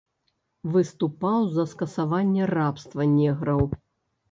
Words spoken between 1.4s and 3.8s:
за скасаванне рабства неграў.